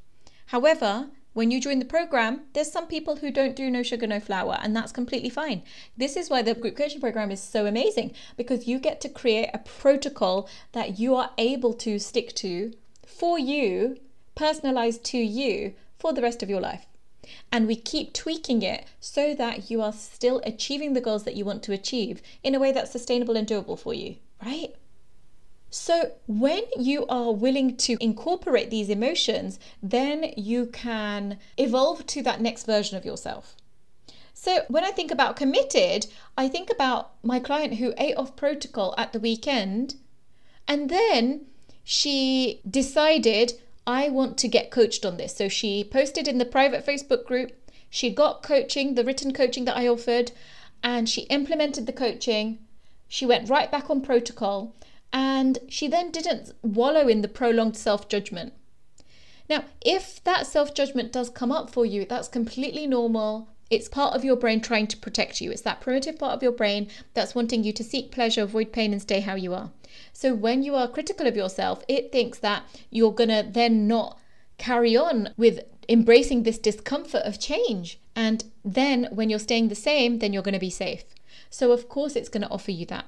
However, 0.47 1.09
when 1.33 1.51
you 1.51 1.61
join 1.61 1.79
the 1.79 1.85
program, 1.85 2.41
there's 2.53 2.71
some 2.71 2.87
people 2.87 3.17
who 3.17 3.29
don't 3.29 3.55
do 3.55 3.69
no 3.69 3.83
sugar, 3.83 4.07
no 4.07 4.19
flour, 4.19 4.57
and 4.61 4.75
that's 4.75 4.91
completely 4.91 5.29
fine. 5.29 5.61
This 5.95 6.15
is 6.15 6.29
why 6.29 6.41
the 6.41 6.55
group 6.55 6.75
coaching 6.75 6.99
program 6.99 7.31
is 7.31 7.41
so 7.41 7.65
amazing 7.65 8.13
because 8.35 8.67
you 8.67 8.79
get 8.79 8.99
to 9.01 9.09
create 9.09 9.49
a 9.53 9.59
protocol 9.59 10.49
that 10.71 10.97
you 10.99 11.15
are 11.15 11.31
able 11.37 11.73
to 11.75 11.99
stick 11.99 12.33
to 12.35 12.73
for 13.05 13.37
you, 13.37 13.97
personalized 14.33 15.03
to 15.05 15.17
you 15.17 15.75
for 15.97 16.13
the 16.13 16.21
rest 16.21 16.41
of 16.41 16.49
your 16.49 16.61
life. 16.61 16.85
And 17.51 17.67
we 17.67 17.75
keep 17.75 18.13
tweaking 18.13 18.61
it 18.61 18.85
so 18.99 19.33
that 19.35 19.69
you 19.69 19.81
are 19.81 19.93
still 19.93 20.41
achieving 20.43 20.93
the 20.93 21.01
goals 21.01 21.23
that 21.23 21.35
you 21.35 21.45
want 21.45 21.63
to 21.63 21.73
achieve 21.73 22.21
in 22.43 22.55
a 22.55 22.59
way 22.59 22.71
that's 22.71 22.91
sustainable 22.91 23.35
and 23.35 23.47
doable 23.47 23.77
for 23.77 23.93
you, 23.93 24.17
right? 24.45 24.75
So, 25.71 26.13
when 26.27 26.63
you 26.77 27.05
are 27.07 27.31
willing 27.31 27.77
to 27.77 27.95
incorporate 27.99 28.71
these 28.71 28.89
emotions, 28.89 29.59
then 29.83 30.33
you 30.35 30.65
can 30.65 31.37
evolve 31.57 32.07
to 32.07 32.23
that 32.23 32.41
next 32.41 32.65
version 32.65 32.97
of 32.97 33.05
yourself. 33.05 33.55
So, 34.33 34.63
when 34.67 34.83
I 34.83 34.89
think 34.89 35.11
about 35.11 35.35
committed, 35.35 36.07
I 36.35 36.47
think 36.47 36.71
about 36.71 37.11
my 37.23 37.39
client 37.39 37.75
who 37.75 37.93
ate 37.97 38.15
off 38.15 38.35
protocol 38.35 38.95
at 38.97 39.13
the 39.13 39.19
weekend 39.19 39.95
and 40.69 40.87
then 40.89 41.47
she 41.83 42.61
decided, 42.69 43.59
I 43.89 44.07
want 44.07 44.37
to 44.37 44.47
get 44.47 44.69
coached 44.69 45.03
on 45.03 45.17
this. 45.17 45.35
So 45.35 45.49
she 45.49 45.83
posted 45.83 46.27
in 46.27 46.37
the 46.37 46.45
private 46.45 46.85
Facebook 46.85 47.25
group. 47.25 47.53
She 47.89 48.11
got 48.11 48.43
coaching, 48.43 48.93
the 48.93 49.03
written 49.03 49.33
coaching 49.33 49.65
that 49.65 49.75
I 49.75 49.87
offered, 49.87 50.31
and 50.83 51.09
she 51.09 51.21
implemented 51.23 51.87
the 51.87 51.91
coaching. 52.05 52.59
She 53.07 53.25
went 53.25 53.49
right 53.49 53.71
back 53.71 53.89
on 53.89 54.01
protocol, 54.01 54.75
and 55.11 55.57
she 55.69 55.87
then 55.87 56.11
didn't 56.11 56.51
wallow 56.61 57.07
in 57.07 57.21
the 57.21 57.27
prolonged 57.27 57.75
self 57.77 58.07
judgment. 58.07 58.53
Now, 59.49 59.63
if 59.81 60.23
that 60.23 60.45
self 60.45 60.75
judgment 60.75 61.11
does 61.11 61.31
come 61.31 61.51
up 61.51 61.71
for 61.71 61.83
you, 61.83 62.05
that's 62.05 62.27
completely 62.27 62.85
normal. 62.85 63.49
It's 63.69 63.87
part 63.87 64.15
of 64.15 64.25
your 64.25 64.35
brain 64.35 64.61
trying 64.61 64.87
to 64.87 64.97
protect 64.97 65.41
you. 65.41 65.51
It's 65.51 65.61
that 65.61 65.81
primitive 65.81 66.17
part 66.17 66.33
of 66.33 66.43
your 66.43 66.51
brain 66.51 66.89
that's 67.13 67.35
wanting 67.35 67.63
you 67.63 67.71
to 67.73 67.83
seek 67.83 68.11
pleasure, 68.11 68.43
avoid 68.43 68.71
pain, 68.71 68.91
and 68.91 69.01
stay 69.01 69.19
how 69.19 69.35
you 69.35 69.53
are. 69.53 69.71
So 70.13 70.33
when 70.33 70.63
you 70.63 70.75
are 70.75 70.87
critical 70.87 71.27
of 71.27 71.35
yourself, 71.35 71.83
it 71.87 72.11
thinks 72.11 72.39
that 72.39 72.63
you're 72.89 73.13
going 73.13 73.29
to 73.29 73.47
then 73.49 73.87
not 73.87 74.19
carry 74.57 74.97
on 74.97 75.33
with 75.37 75.61
embracing 75.87 76.43
this 76.43 76.57
discomfort 76.57 77.23
of 77.23 77.39
change. 77.39 77.99
And 78.15 78.43
then 78.63 79.07
when 79.11 79.29
you're 79.29 79.39
staying 79.39 79.69
the 79.69 79.75
same, 79.75 80.19
then 80.19 80.33
you're 80.33 80.43
going 80.43 80.53
to 80.53 80.59
be 80.59 80.69
safe. 80.69 81.03
So, 81.49 81.71
of 81.71 81.89
course, 81.89 82.15
it's 82.15 82.29
going 82.29 82.43
to 82.43 82.49
offer 82.49 82.71
you 82.71 82.85
that. 82.87 83.05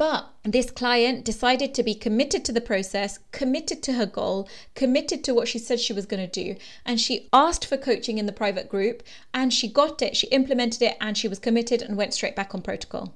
But 0.00 0.30
this 0.44 0.70
client 0.70 1.26
decided 1.26 1.74
to 1.74 1.82
be 1.82 1.94
committed 1.94 2.42
to 2.46 2.52
the 2.52 2.62
process, 2.62 3.18
committed 3.32 3.82
to 3.82 3.92
her 3.92 4.06
goal, 4.06 4.48
committed 4.74 5.22
to 5.24 5.34
what 5.34 5.46
she 5.46 5.58
said 5.58 5.78
she 5.78 5.92
was 5.92 6.06
going 6.06 6.26
to 6.26 6.44
do. 6.44 6.56
And 6.86 6.98
she 6.98 7.28
asked 7.34 7.66
for 7.66 7.76
coaching 7.76 8.16
in 8.16 8.24
the 8.24 8.32
private 8.32 8.70
group 8.70 9.02
and 9.34 9.52
she 9.52 9.68
got 9.68 10.00
it, 10.00 10.16
she 10.16 10.26
implemented 10.28 10.80
it, 10.80 10.96
and 11.02 11.18
she 11.18 11.28
was 11.28 11.38
committed 11.38 11.82
and 11.82 11.98
went 11.98 12.14
straight 12.14 12.34
back 12.34 12.54
on 12.54 12.62
protocol. 12.62 13.12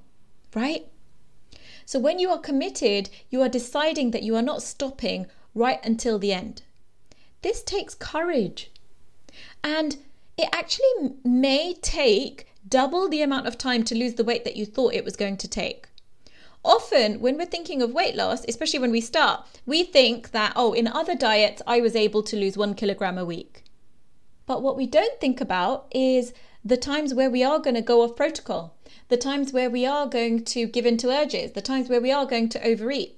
Right? 0.53 0.85
So 1.87 1.97
when 1.97 2.19
you 2.19 2.29
are 2.29 2.37
committed, 2.37 3.09
you 3.31 3.41
are 3.41 3.49
deciding 3.49 4.11
that 4.11 4.21
you 4.21 4.35
are 4.35 4.43
not 4.43 4.61
stopping 4.61 5.25
right 5.55 5.83
until 5.83 6.19
the 6.19 6.33
end. 6.33 6.61
This 7.41 7.63
takes 7.63 7.95
courage. 7.95 8.69
And 9.63 9.97
it 10.37 10.49
actually 10.53 11.15
may 11.23 11.73
take 11.81 12.45
double 12.69 13.09
the 13.09 13.23
amount 13.23 13.47
of 13.47 13.57
time 13.57 13.83
to 13.85 13.95
lose 13.95 14.13
the 14.13 14.23
weight 14.23 14.43
that 14.43 14.55
you 14.55 14.67
thought 14.67 14.93
it 14.93 15.03
was 15.03 15.15
going 15.15 15.37
to 15.37 15.47
take 15.47 15.87
often 16.65 17.19
when 17.19 17.37
we're 17.37 17.45
thinking 17.45 17.81
of 17.81 17.93
weight 17.93 18.15
loss, 18.15 18.43
especially 18.47 18.79
when 18.79 18.91
we 18.91 19.01
start, 19.01 19.45
we 19.65 19.83
think 19.83 20.31
that, 20.31 20.53
oh, 20.55 20.73
in 20.73 20.87
other 20.87 21.15
diets, 21.15 21.61
I 21.65 21.79
was 21.79 21.95
able 21.95 22.23
to 22.23 22.35
lose 22.35 22.57
one 22.57 22.73
kilogram 22.73 23.17
a 23.17 23.25
week. 23.25 23.63
But 24.45 24.61
what 24.61 24.77
we 24.77 24.87
don't 24.87 25.19
think 25.19 25.41
about 25.41 25.87
is 25.91 26.33
the 26.63 26.77
times 26.77 27.13
where 27.13 27.29
we 27.29 27.43
are 27.43 27.59
going 27.59 27.75
to 27.75 27.81
go 27.81 28.01
off 28.01 28.15
protocol, 28.15 28.75
the 29.09 29.17
times 29.17 29.53
where 29.53 29.69
we 29.69 29.85
are 29.85 30.07
going 30.07 30.43
to 30.45 30.65
give 30.65 30.85
in 30.85 30.97
to 30.97 31.09
urges, 31.09 31.51
the 31.51 31.61
times 31.61 31.89
where 31.89 32.01
we 32.01 32.11
are 32.11 32.25
going 32.25 32.49
to 32.49 32.67
overeat. 32.67 33.17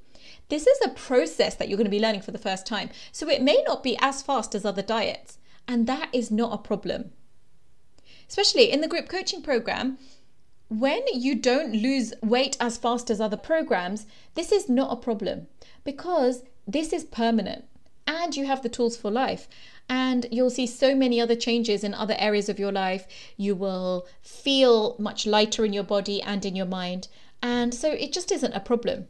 This 0.49 0.67
is 0.67 0.79
a 0.83 0.89
process 0.89 1.55
that 1.55 1.67
you're 1.67 1.77
going 1.77 1.85
to 1.85 1.91
be 1.91 1.99
learning 1.99 2.21
for 2.21 2.31
the 2.31 2.37
first 2.37 2.65
time. 2.65 2.89
So 3.11 3.29
it 3.29 3.41
may 3.41 3.63
not 3.65 3.83
be 3.83 3.97
as 4.01 4.21
fast 4.21 4.55
as 4.55 4.65
other 4.65 4.81
diets, 4.81 5.37
and 5.67 5.87
that 5.87 6.09
is 6.13 6.31
not 6.31 6.53
a 6.53 6.57
problem. 6.57 7.11
Especially 8.29 8.71
in 8.71 8.81
the 8.81 8.87
group 8.87 9.07
coaching 9.09 9.41
program, 9.41 9.97
when 10.69 11.01
you 11.13 11.35
don't 11.35 11.73
lose 11.73 12.13
weight 12.21 12.57
as 12.59 12.77
fast 12.77 13.09
as 13.09 13.21
other 13.21 13.37
programs, 13.37 14.05
this 14.35 14.51
is 14.51 14.67
not 14.67 14.91
a 14.91 15.01
problem 15.01 15.47
because 15.83 16.43
this 16.67 16.91
is 16.91 17.05
permanent 17.05 17.65
and 18.05 18.35
you 18.35 18.45
have 18.45 18.61
the 18.61 18.69
tools 18.69 18.97
for 18.97 19.11
life. 19.11 19.47
And 19.89 20.25
you'll 20.31 20.49
see 20.49 20.67
so 20.67 20.95
many 20.95 21.21
other 21.21 21.35
changes 21.35 21.83
in 21.83 21.93
other 21.93 22.15
areas 22.17 22.49
of 22.49 22.59
your 22.59 22.71
life. 22.71 23.07
You 23.37 23.55
will 23.55 24.05
feel 24.21 24.95
much 24.99 25.25
lighter 25.25 25.63
in 25.63 25.71
your 25.71 25.83
body 25.83 26.21
and 26.21 26.45
in 26.45 26.55
your 26.55 26.65
mind. 26.65 27.07
And 27.41 27.73
so 27.73 27.91
it 27.91 28.11
just 28.11 28.31
isn't 28.31 28.53
a 28.53 28.59
problem. 28.59 29.07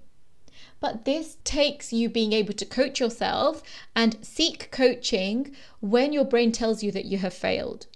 But 0.80 1.06
this 1.06 1.38
takes 1.44 1.92
you 1.92 2.10
being 2.10 2.34
able 2.34 2.54
to 2.54 2.66
coach 2.66 3.00
yourself 3.00 3.64
and 3.96 4.24
seek 4.24 4.70
coaching 4.70 5.56
when 5.80 6.14
your 6.14 6.26
brain 6.26 6.52
tells 6.52 6.84
you 6.84 6.92
that 6.92 7.06
you 7.06 7.18
have 7.18 7.34
failed. 7.34 7.88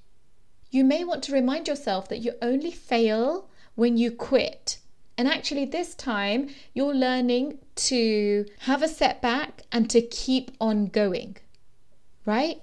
You 0.71 0.83
may 0.83 1.03
want 1.03 1.21
to 1.23 1.33
remind 1.33 1.67
yourself 1.67 2.09
that 2.09 2.19
you 2.19 2.33
only 2.41 2.71
fail 2.71 3.49
when 3.75 3.97
you 3.97 4.11
quit. 4.11 4.79
And 5.17 5.27
actually, 5.27 5.65
this 5.65 5.93
time 5.93 6.49
you're 6.73 6.95
learning 6.95 7.59
to 7.75 8.45
have 8.61 8.81
a 8.81 8.87
setback 8.87 9.63
and 9.71 9.89
to 9.89 10.01
keep 10.01 10.51
on 10.59 10.87
going, 10.87 11.37
right? 12.25 12.61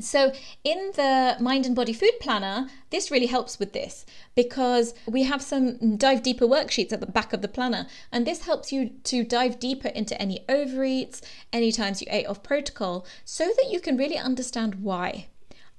So, 0.00 0.32
in 0.62 0.92
the 0.94 1.36
Mind 1.40 1.66
and 1.66 1.74
Body 1.74 1.92
Food 1.92 2.20
Planner, 2.20 2.68
this 2.90 3.10
really 3.10 3.26
helps 3.26 3.58
with 3.58 3.72
this 3.72 4.06
because 4.36 4.94
we 5.06 5.24
have 5.24 5.42
some 5.42 5.96
dive 5.96 6.22
deeper 6.22 6.46
worksheets 6.46 6.92
at 6.92 7.00
the 7.00 7.06
back 7.06 7.32
of 7.32 7.42
the 7.42 7.48
planner, 7.48 7.88
and 8.12 8.24
this 8.24 8.46
helps 8.46 8.70
you 8.72 8.90
to 9.04 9.24
dive 9.24 9.58
deeper 9.58 9.88
into 9.88 10.20
any 10.22 10.44
overeats, 10.48 11.20
any 11.52 11.72
times 11.72 12.00
you 12.00 12.06
ate 12.10 12.26
off 12.26 12.44
protocol, 12.44 13.04
so 13.24 13.46
that 13.46 13.70
you 13.70 13.80
can 13.80 13.96
really 13.96 14.16
understand 14.16 14.76
why 14.76 15.26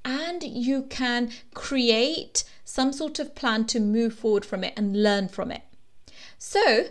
and 0.04 0.44
you 0.44 0.84
can 0.84 1.32
create 1.54 2.44
some 2.64 2.94
sort 2.94 3.20
of 3.20 3.36
plan 3.36 3.66
to 3.66 3.80
move 3.80 4.14
forward 4.14 4.46
from 4.46 4.64
it 4.64 4.74
and 4.78 5.04
learn 5.04 5.28
from 5.28 5.52
it. 5.52 5.64
So, 6.38 6.90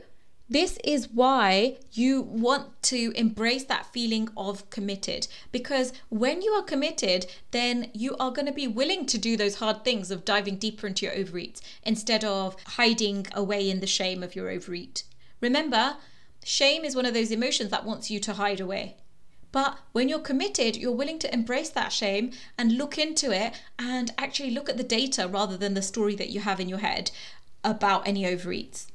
this 0.50 0.78
is 0.82 1.10
why 1.10 1.76
you 1.92 2.22
want 2.22 2.82
to 2.84 3.12
embrace 3.14 3.64
that 3.64 3.92
feeling 3.92 4.30
of 4.34 4.70
committed 4.70 5.28
because 5.52 5.92
when 6.08 6.40
you 6.40 6.52
are 6.52 6.62
committed, 6.62 7.26
then 7.50 7.90
you 7.92 8.16
are 8.18 8.30
going 8.30 8.46
to 8.46 8.52
be 8.52 8.66
willing 8.66 9.04
to 9.06 9.18
do 9.18 9.36
those 9.36 9.56
hard 9.56 9.84
things 9.84 10.10
of 10.10 10.24
diving 10.24 10.56
deeper 10.56 10.86
into 10.86 11.04
your 11.04 11.14
overeat 11.14 11.60
instead 11.82 12.24
of 12.24 12.56
hiding 12.66 13.26
away 13.34 13.68
in 13.68 13.80
the 13.80 13.86
shame 13.86 14.22
of 14.22 14.34
your 14.34 14.48
overeat. 14.48 15.02
Remember, 15.42 15.96
shame 16.42 16.82
is 16.82 16.96
one 16.96 17.04
of 17.04 17.12
those 17.12 17.30
emotions 17.30 17.70
that 17.70 17.84
wants 17.84 18.10
you 18.10 18.18
to 18.20 18.32
hide 18.32 18.60
away. 18.60 18.96
But 19.50 19.78
when 19.92 20.08
you're 20.08 20.18
committed, 20.18 20.76
you're 20.76 20.92
willing 20.92 21.18
to 21.20 21.32
embrace 21.32 21.70
that 21.70 21.92
shame 21.92 22.32
and 22.58 22.76
look 22.76 22.98
into 22.98 23.30
it 23.30 23.54
and 23.78 24.12
actually 24.18 24.50
look 24.50 24.68
at 24.68 24.76
the 24.76 24.84
data 24.84 25.26
rather 25.26 25.56
than 25.56 25.74
the 25.74 25.82
story 25.82 26.14
that 26.16 26.28
you 26.28 26.40
have 26.40 26.60
in 26.60 26.68
your 26.68 26.78
head 26.78 27.10
about 27.64 28.06
any 28.06 28.24
overeats. 28.24 28.88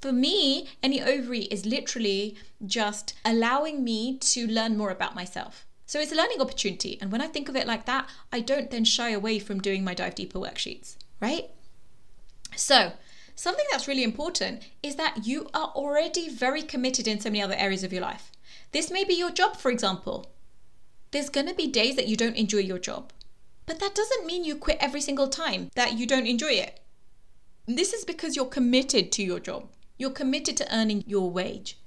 For 0.00 0.12
me, 0.12 0.68
any 0.82 1.00
overeat 1.00 1.52
is 1.52 1.64
literally 1.64 2.36
just 2.66 3.14
allowing 3.24 3.84
me 3.84 4.18
to 4.18 4.46
learn 4.46 4.76
more 4.76 4.90
about 4.90 5.14
myself. 5.14 5.64
So 5.86 6.00
it's 6.00 6.12
a 6.12 6.16
learning 6.16 6.40
opportunity. 6.40 6.98
And 7.00 7.12
when 7.12 7.20
I 7.20 7.26
think 7.26 7.48
of 7.48 7.56
it 7.56 7.66
like 7.66 7.86
that, 7.86 8.08
I 8.32 8.40
don't 8.40 8.70
then 8.70 8.84
shy 8.84 9.10
away 9.10 9.38
from 9.38 9.60
doing 9.60 9.84
my 9.84 9.94
Dive 9.94 10.14
Deeper 10.14 10.38
worksheets, 10.38 10.96
right? 11.20 11.50
So, 12.56 12.92
something 13.34 13.64
that's 13.70 13.88
really 13.88 14.04
important 14.04 14.62
is 14.82 14.96
that 14.96 15.26
you 15.26 15.48
are 15.54 15.68
already 15.74 16.28
very 16.28 16.62
committed 16.62 17.06
in 17.06 17.20
so 17.20 17.30
many 17.30 17.42
other 17.42 17.54
areas 17.54 17.84
of 17.84 17.92
your 17.92 18.02
life. 18.02 18.30
This 18.74 18.90
may 18.90 19.04
be 19.04 19.14
your 19.14 19.30
job, 19.30 19.56
for 19.56 19.70
example. 19.70 20.32
There's 21.12 21.28
going 21.28 21.46
to 21.46 21.54
be 21.54 21.68
days 21.68 21.94
that 21.94 22.08
you 22.08 22.16
don't 22.16 22.36
enjoy 22.36 22.58
your 22.58 22.80
job, 22.80 23.12
but 23.66 23.78
that 23.78 23.94
doesn't 23.94 24.26
mean 24.26 24.44
you 24.44 24.56
quit 24.56 24.78
every 24.80 25.00
single 25.00 25.28
time 25.28 25.70
that 25.76 25.96
you 25.96 26.08
don't 26.08 26.26
enjoy 26.26 26.54
it. 26.54 26.80
This 27.68 27.92
is 27.92 28.04
because 28.04 28.34
you're 28.34 28.46
committed 28.46 29.12
to 29.12 29.22
your 29.22 29.38
job. 29.38 29.68
You're 29.96 30.10
committed 30.10 30.56
to 30.56 30.76
earning 30.76 31.04
your 31.06 31.30
wage, 31.30 31.78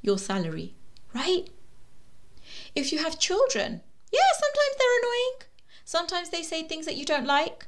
your 0.00 0.16
salary, 0.16 0.74
right? 1.12 1.50
If 2.74 2.92
you 2.92 3.00
have 3.00 3.18
children, 3.18 3.82
yeah, 4.10 4.20
sometimes 4.40 4.76
they're 4.78 5.00
annoying. 5.00 5.42
Sometimes 5.84 6.30
they 6.30 6.42
say 6.42 6.62
things 6.62 6.86
that 6.86 6.96
you 6.96 7.04
don't 7.04 7.26
like. 7.26 7.66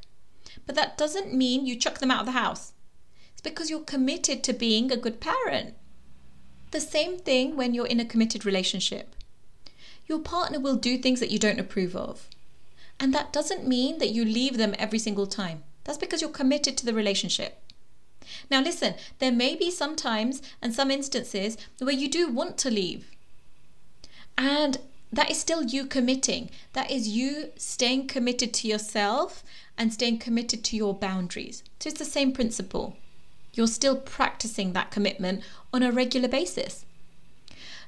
But 0.64 0.74
that 0.76 0.96
doesn't 0.96 1.34
mean 1.34 1.66
you 1.66 1.76
chuck 1.76 1.98
them 1.98 2.10
out 2.10 2.20
of 2.20 2.26
the 2.26 2.32
house. 2.32 2.72
It's 3.32 3.42
because 3.42 3.68
you're 3.68 3.80
committed 3.80 4.42
to 4.42 4.54
being 4.54 4.90
a 4.90 4.96
good 4.96 5.20
parent. 5.20 5.74
The 6.74 6.80
same 6.80 7.20
thing 7.20 7.54
when 7.54 7.72
you're 7.72 7.86
in 7.86 8.00
a 8.00 8.04
committed 8.04 8.44
relationship. 8.44 9.14
Your 10.08 10.18
partner 10.18 10.58
will 10.58 10.74
do 10.74 10.98
things 10.98 11.20
that 11.20 11.30
you 11.30 11.38
don't 11.38 11.60
approve 11.60 11.94
of. 11.94 12.26
And 12.98 13.14
that 13.14 13.32
doesn't 13.32 13.64
mean 13.64 13.98
that 13.98 14.10
you 14.10 14.24
leave 14.24 14.56
them 14.56 14.74
every 14.76 14.98
single 14.98 15.28
time. 15.28 15.62
That's 15.84 15.98
because 15.98 16.20
you're 16.20 16.30
committed 16.30 16.76
to 16.76 16.84
the 16.84 16.92
relationship. 16.92 17.62
Now, 18.50 18.60
listen, 18.60 18.96
there 19.20 19.30
may 19.30 19.54
be 19.54 19.70
some 19.70 19.94
times 19.94 20.42
and 20.60 20.74
some 20.74 20.90
instances 20.90 21.56
where 21.78 21.94
you 21.94 22.10
do 22.10 22.28
want 22.28 22.58
to 22.58 22.70
leave. 22.70 23.08
And 24.36 24.78
that 25.12 25.30
is 25.30 25.38
still 25.38 25.62
you 25.62 25.86
committing. 25.86 26.50
That 26.72 26.90
is 26.90 27.06
you 27.06 27.52
staying 27.56 28.08
committed 28.08 28.52
to 28.54 28.66
yourself 28.66 29.44
and 29.78 29.94
staying 29.94 30.18
committed 30.18 30.64
to 30.64 30.76
your 30.76 30.92
boundaries. 30.92 31.62
So 31.78 31.90
it's 31.90 32.00
the 32.00 32.04
same 32.04 32.32
principle 32.32 32.96
you're 33.54 33.66
still 33.66 33.96
practicing 33.96 34.72
that 34.72 34.90
commitment 34.90 35.42
on 35.72 35.82
a 35.82 35.92
regular 35.92 36.28
basis. 36.28 36.84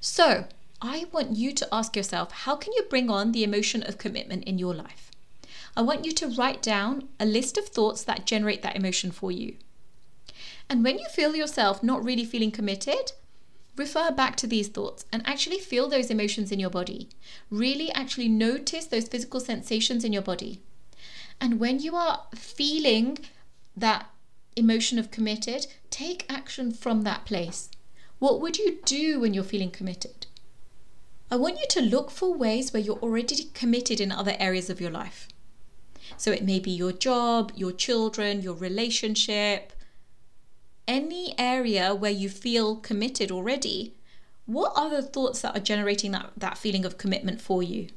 So, 0.01 0.47
I 0.81 1.07
want 1.11 1.37
you 1.37 1.53
to 1.53 1.69
ask 1.73 1.97
yourself 1.97 2.31
how 2.33 2.57
can 2.57 2.73
you 2.75 2.83
bring 2.89 3.11
on 3.11 3.33
the 3.33 3.45
emotion 3.45 3.83
of 3.83 3.99
commitment 3.99 4.45
in 4.45 4.59
your 4.59 4.75
life? 4.75 5.11
I 5.77 5.83
want 5.83 6.05
you 6.05 6.13
to 6.13 6.29
write 6.29 6.63
down 6.63 7.09
a 7.21 7.27
list 7.27 7.59
of 7.59 7.69
thoughts 7.69 8.03
that 8.05 8.27
generate 8.27 8.63
that 8.63 8.77
emotion 8.77 9.11
for 9.11 9.31
you. 9.31 9.57
And 10.69 10.83
when 10.83 10.99
you 10.99 11.07
feel 11.09 11.37
yourself 11.37 11.83
not 11.83 12.05
really 12.05 12.25
feeling 12.25 12.51
committed, 12.51 13.13
refer 13.77 14.11
back 14.11 14.37
to 14.37 14.47
these 14.47 14.69
thoughts 14.69 15.05
and 15.13 15.27
actually 15.27 15.59
feel 15.59 15.89
those 15.89 16.11
emotions 16.11 16.51
in 16.51 16.59
your 16.59 16.71
body. 16.71 17.09
Really 17.51 17.93
actually 17.93 18.29
notice 18.29 18.87
those 18.87 19.09
physical 19.09 19.41
sensations 19.41 20.05
in 20.05 20.13
your 20.13 20.23
body. 20.23 20.61
And 21.41 21.61
when 21.61 21.81
you 21.81 21.95
are 21.95 22.25
feeling 22.35 23.19
that 23.77 24.11
emotion 24.57 24.99
of 24.99 25.11
committed, 25.11 25.67
take 25.91 26.27
action 26.29 26.73
from 26.73 27.03
that 27.03 27.25
place. 27.25 27.71
What 28.19 28.41
would 28.41 28.59
you 28.59 28.79
do 28.85 29.21
when 29.21 29.35
you're 29.35 29.45
feeling 29.45 29.71
committed? 29.71 30.27
I 31.31 31.37
want 31.37 31.59
you 31.59 31.67
to 31.71 31.81
look 31.81 32.11
for 32.11 32.35
ways 32.35 32.73
where 32.73 32.83
you're 32.83 32.99
already 32.99 33.51
committed 33.53 34.01
in 34.01 34.11
other 34.11 34.37
areas 34.39 34.71
of 34.71 34.81
your 34.81 34.91
life. 34.91 35.29
So 36.17 36.31
it 36.31 36.45
may 36.45 36.61
be 36.61 36.71
your 36.71 36.93
job, 36.93 37.53
your 37.55 37.73
children, 37.73 38.43
your 38.43 38.55
relationship, 38.55 39.73
any 40.89 41.35
area 41.37 41.95
where 41.95 42.13
you 42.13 42.29
feel 42.29 42.77
committed 42.77 43.31
already. 43.31 43.95
What 44.47 44.73
are 44.77 44.89
the 44.89 45.03
thoughts 45.03 45.43
that 45.43 45.57
are 45.57 45.61
generating 45.61 46.13
that, 46.13 46.31
that 46.37 46.59
feeling 46.59 46.85
of 46.85 46.97
commitment 46.97 47.41
for 47.41 47.63
you? 47.63 47.89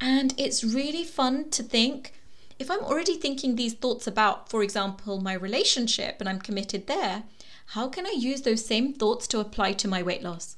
And 0.00 0.34
it's 0.36 0.62
really 0.62 1.04
fun 1.04 1.48
to 1.50 1.62
think 1.62 2.12
if 2.58 2.70
I'm 2.70 2.80
already 2.80 3.16
thinking 3.16 3.56
these 3.56 3.74
thoughts 3.74 4.06
about, 4.06 4.48
for 4.48 4.62
example, 4.62 5.20
my 5.20 5.34
relationship 5.34 6.16
and 6.20 6.28
I'm 6.28 6.40
committed 6.40 6.86
there, 6.86 7.24
how 7.66 7.88
can 7.88 8.06
I 8.06 8.14
use 8.16 8.42
those 8.42 8.64
same 8.64 8.92
thoughts 8.92 9.26
to 9.28 9.40
apply 9.40 9.72
to 9.74 9.88
my 9.88 10.02
weight 10.02 10.22
loss? 10.22 10.56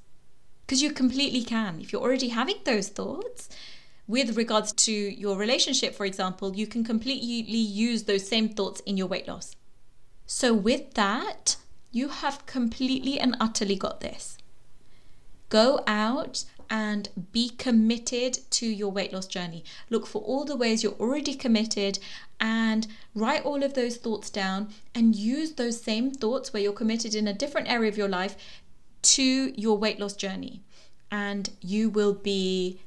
Because 0.66 0.82
you 0.82 0.92
completely 0.92 1.42
can. 1.42 1.80
If 1.80 1.92
you're 1.92 2.02
already 2.02 2.28
having 2.28 2.56
those 2.64 2.88
thoughts, 2.88 3.48
with 4.06 4.36
regards 4.36 4.72
to 4.72 4.92
your 4.92 5.36
relationship, 5.36 5.94
for 5.94 6.04
example, 6.06 6.54
you 6.54 6.66
can 6.66 6.84
completely 6.84 7.58
use 7.58 8.04
those 8.04 8.26
same 8.26 8.48
thoughts 8.48 8.80
in 8.80 8.96
your 8.96 9.06
weight 9.06 9.26
loss. 9.26 9.56
So, 10.26 10.52
with 10.52 10.94
that, 10.94 11.56
you 11.90 12.08
have 12.08 12.44
completely 12.46 13.18
and 13.18 13.36
utterly 13.40 13.76
got 13.76 14.00
this. 14.00 14.36
Go 15.48 15.82
out 15.86 16.44
and 16.70 17.08
be 17.32 17.50
committed 17.50 18.38
to 18.50 18.66
your 18.66 18.90
weight 18.90 19.12
loss 19.12 19.26
journey. 19.26 19.64
Look 19.90 20.06
for 20.06 20.22
all 20.22 20.44
the 20.44 20.56
ways 20.56 20.82
you're 20.82 20.92
already 20.92 21.34
committed 21.34 21.98
and 22.40 22.86
write 23.14 23.44
all 23.44 23.62
of 23.62 23.74
those 23.74 23.96
thoughts 23.96 24.30
down 24.30 24.68
and 24.94 25.14
use 25.16 25.52
those 25.52 25.80
same 25.80 26.10
thoughts 26.10 26.52
where 26.52 26.62
you're 26.62 26.72
committed 26.72 27.14
in 27.14 27.28
a 27.28 27.32
different 27.32 27.70
area 27.70 27.88
of 27.88 27.98
your 27.98 28.08
life 28.08 28.36
to 29.02 29.52
your 29.60 29.78
weight 29.78 30.00
loss 30.00 30.14
journey. 30.14 30.62
And 31.10 31.50
you 31.60 31.90
will 31.90 32.14
be 32.14 32.80